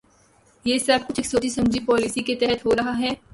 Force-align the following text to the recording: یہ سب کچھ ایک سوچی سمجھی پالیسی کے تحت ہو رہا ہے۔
یہ 0.65 0.77
سب 0.77 0.99
کچھ 1.07 1.19
ایک 1.19 1.25
سوچی 1.25 1.49
سمجھی 1.49 1.79
پالیسی 1.85 2.23
کے 2.23 2.35
تحت 2.35 2.65
ہو 2.65 2.75
رہا 2.75 2.97
ہے۔ 2.99 3.13